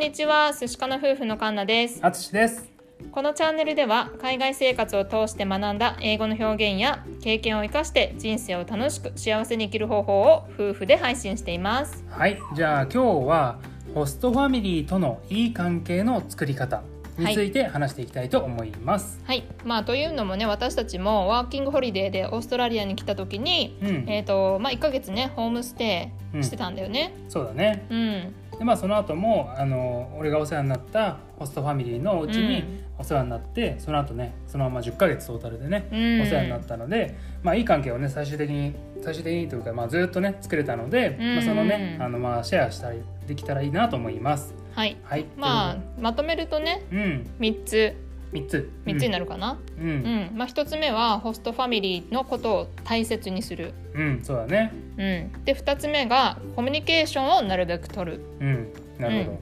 [0.00, 1.98] んにちは寿司かな夫婦のカンナです。
[2.00, 2.70] あつしです。
[3.12, 12.02] このチャンネルでは海外生活を通して学んだ英語の表現や経験を生かして人生を楽しく幸せに生きる方法を夫婦で配信しています。
[12.08, 13.58] はいじゃあ今日は
[13.94, 16.82] ホストファミリーとのいい関係の作り方
[17.18, 19.44] について話していきたいと思います、はい。
[19.66, 24.04] まあというのもね私たちもワーキングホリデーでオーストラリアに来た時に、うん。
[24.08, 27.12] えっ、とまあ1ヶ月ねホームステイしてたんだよね。
[27.28, 27.84] そうだね。
[27.90, 32.80] うんでまあその後もあの俺がお世話になったホストファミリーのうちにうん。
[32.98, 36.20] お世話になって、その後ねそのまま10ヶ月トータルでね、うん。
[36.20, 41.34] お世話になったのでまあいい関係をね最終的に最終的にというか、まあ、ずっとね作れたので、うん。
[41.36, 44.54] まあ、そのねあのまあシェアしたりできたらいいなと思います。
[44.74, 44.98] はい。
[45.04, 45.24] はい。
[45.38, 47.96] まあまとめるとねうことで3つ。
[48.04, 48.70] うん3つ。
[48.86, 49.98] 3つになるかな、うん、ううん。
[49.98, 54.72] んまあ、1つ目はホストファミリーのことを大切にする、うん、そうだね。
[54.96, 58.20] うん、で2つ目がコミュニケーションをなるべく取る。
[58.40, 59.40] うんなるほど、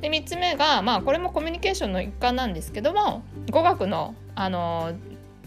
[0.00, 4.92] で3つ目が、まあ、これもコミュニケーションの一環なんですけども語学の、あの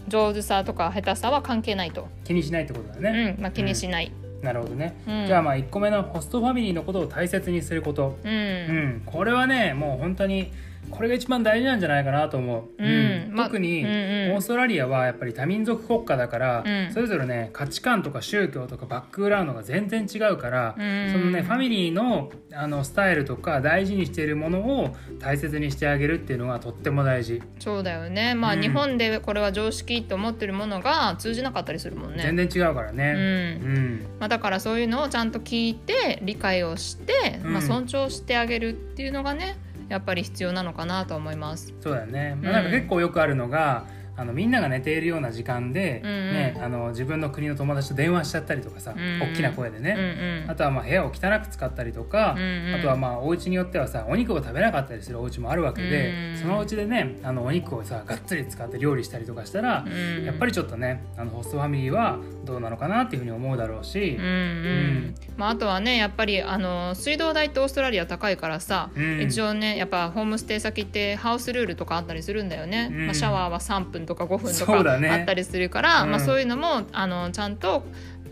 [0.06, 3.42] 上手さとか下手さは関係ないと、気にしないってことだね、うん。
[3.42, 5.26] まあ、気にしない、なるほどね、うん。
[5.26, 8.30] じゃあまあ1個目のホストファミリーのことを大切にすること、うん。
[8.30, 9.02] うん。
[9.06, 10.52] これはねもう本当に
[10.90, 13.30] これが一番大事なんじゃないかなと思う、うん。
[13.32, 16.92] まあ特にオーストラリアはやっぱり多民族国家だから、うん。
[16.92, 21.10] それぞれね価値観とか宗教とかバックグラウンドが全然違うから、うん。
[21.12, 28.34] そのねファミリーのあのスタイルとか大事にしているものを大切にしてあげるっていうのがとっても大事、そうだよね。
[28.34, 28.60] まあ、うん。
[28.60, 32.22] 日本でこれは常識と思ってるものが通じなかったりするもんね。
[32.22, 33.16] 全然違うからうね、ん。
[33.16, 34.06] うん。
[34.20, 37.52] まあ、だからそういうのをちゃんと聞いて理解をして、うん。
[37.54, 39.56] まあ、尊重してあげるっていうのがね
[39.88, 41.74] やっぱり必要なのかなと思います。
[41.80, 46.32] そうだよね、まあ、うんなんか結構よくあるのが、あのみんなが寝ているような時間で、うんうん。
[46.32, 49.22] ね、あの自分の国の友達と電話しちゃったりとかさ、うんうん。
[49.32, 52.74] 大きな声でうんね、あとはまあ部屋を汚く使ったりとか、うんうん。
[52.78, 60.24] あとはまあお家によってはさお肉を食べなかったりするお家もあるわけで、うんそのお家でねあのお肉をさがっつり使って料理したりとかしたら、うんうん。
[60.24, 64.16] やっぱりちょっとねあのホストファミリーはどうなのかなっていうふうに思うだろうし。
[64.18, 65.14] うん、うん。
[65.36, 69.22] まあ、あとはねやっぱりあの水道代ってオーストラリア高いからさ、うん。
[69.22, 73.06] 一応ねやっぱホームステイ先ってハウスルールとかあったりするんだよね、うん。
[73.06, 75.08] まあ、シャワーは3分とか5分とかそうだね。
[75.08, 76.10] あったりするから、うん。
[76.10, 77.84] まあ、そういうのもあのちゃんと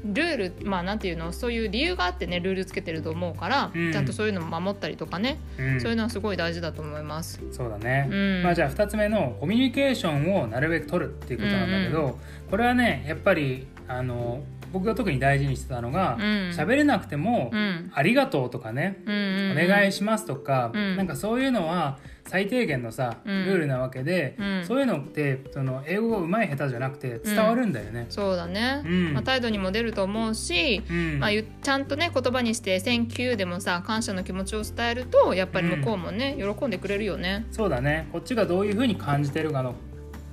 [0.05, 3.93] ルールまあなんていうのそういう理由があってねルールつけてると思うから、うん。
[3.93, 5.81] ちゃんとそういうのも守ったりとかね、うん。
[5.81, 7.41] そういうのはすごい大事だと思います。
[7.53, 8.43] そうだね、うん。
[8.43, 12.19] まあ、じゃあ2つ目のコミュニケーションをなるべく取るっていうことなんだけど、
[12.51, 16.23] これはねやっぱりあの僕が特に大事にしてたのがうん。
[16.51, 17.91] 喋、れなくても、うん。
[17.95, 20.97] ありがとう」とかね、うんうんお願いします」とか、うん。
[20.97, 23.49] なんかそういうのは最低限のさルうん。
[23.49, 24.65] ールなわけで、うん。
[24.65, 28.07] そういうのってその英語が上手い下手じゃなくて伝わるんだよね。
[28.09, 29.13] そうだね、うん。
[29.15, 31.19] まあ、態度にも出ると思うし、うん。
[31.19, 37.47] まあ、ゆちゃんとね言葉にして「Thank you」でもさ感謝の気持ちを伝えるとやっぱり向こうもね、喜んでくれるよね。
[37.51, 38.09] そうだね。
[38.13, 39.75] こっちがどういうふうに感じてるかの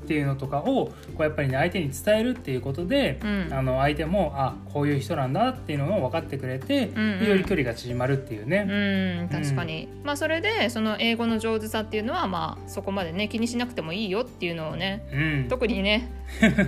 [0.09, 3.47] っていうのとかをこうやっぱりね相手に伝えるっていうことで、うん。
[3.53, 7.19] あの相手もあこういう人なんだっていうのを分かってくれて、んうん。
[7.19, 8.65] でより距離が縮まるっていうね。
[8.67, 16.09] うん確かに、まあそれでその英語の上手さっていうのはまあそこまでね気にしなくてもいいよっていうのをねうん、特にね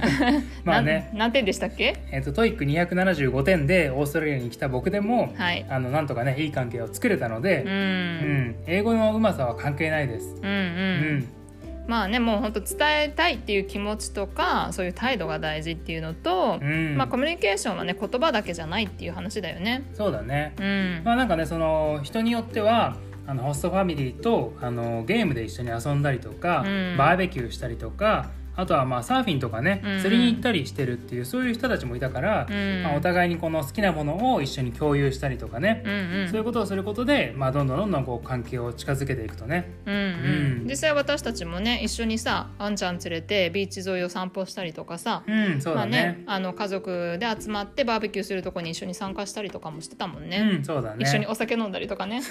[0.64, 1.10] まあね。
[1.16, 1.96] 何点でしたっけ？
[2.12, 5.66] えっと TOEIC 275点でオーストラリアに来た僕でも、はい。
[5.68, 8.56] あのなんとかねいい関係を作れたのでう、ん、うん。
[8.68, 10.36] 英語のうまさは関係ないです。
[10.36, 10.54] うんうん。
[10.54, 10.54] う
[11.16, 11.28] ん
[11.92, 19.84] まあねもう本当伝えたいっていう気持ちとかそういう態度が大事っていうのと、うんまあコミュニケーションはね言葉だけじゃないっていう話だよね。
[19.94, 20.54] そうだね。
[20.58, 22.96] うん、まあなんかねその人によっては
[23.28, 28.30] あのホストファミリーとあのゲームで一緒に遊んだりとか、うんバーベキューしたりとか
[28.62, 30.02] あとはまあサーフィンとかね、うんうん。
[30.02, 32.84] 釣りに行ったりしてるっていうそういう人たちもいたから、うん。
[32.84, 35.92] まあ、お互いにこの好きなものを一緒に共有したりとかね、うん
[36.22, 36.28] うん。
[36.30, 39.72] そういうことをすることで、まあ、どんどんどんどんこう関係を近づけていくとね。
[39.86, 40.02] うんうん。
[40.02, 40.68] うん。
[40.68, 50.98] 実際私たちもね一緒にさあんちゃん連れてビーチ沿いを散歩したりとかさ、うんそうまあだね,、あの家族で集まってバーベキューするとこに一緒に参加したりとかもしてたもんね、うんそうだね。
[51.00, 52.22] 一緒にお酒飲んだりとかね。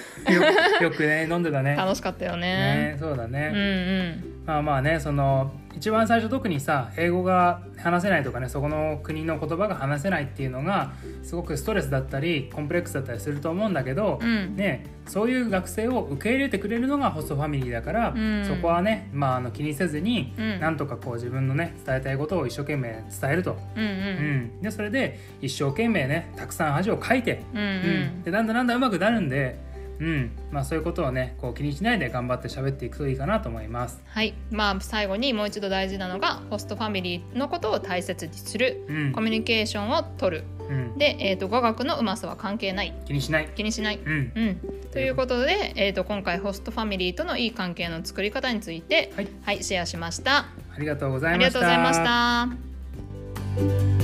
[0.79, 1.75] よよくね飲んでたね。
[1.77, 2.93] 楽しかったよね。
[2.93, 4.43] ねそうだね、うんうん。
[4.45, 10.91] まあまあねその一番最初特にさ英語が話せないとかねそこの国の言葉が話せないっていうのが
[11.23, 14.55] すごくストレスだったりコンプレックスだったりすると思うんだけど、うん。
[14.55, 18.45] ね、そういう学生を受け入れてくれるのがホストファミリーだから、うん。
[18.45, 20.59] そこはね、まあ、あの気にせずに、うん。
[20.59, 24.37] なんとかこう自分のね伝えたいことを一生懸命伝えると、うんううん。
[24.59, 24.61] ん。
[24.61, 28.47] でそれで一生懸命ねたくさん恥をかいて、うんでだん。
[28.47, 29.70] だんだんだん上手くなるんで。
[29.99, 30.31] うん。
[30.51, 34.01] まあ、そういうことをねこう気にしないで頑張って喋っていくといいかなと思います。
[34.05, 34.33] はい。
[34.49, 39.11] まあ最後にもう一度大事なのがホストファミリーのことを大切にするうん。
[39.11, 40.43] コミュニケーションを取る。
[40.69, 42.93] ううん、で、えー、と語学のうまさは関係ない。
[43.05, 43.99] 気にしない、気にしない。
[44.03, 44.55] うん、うん、
[44.91, 49.27] ということで、えー、と今回ホストファミリーとのいい関係の作り方について、はい。
[49.43, 50.37] はい、シェアしました。
[50.37, 50.45] あ
[50.79, 51.51] りがとうございあました。
[51.51, 52.03] りがとうございまし
[53.97, 54.00] た。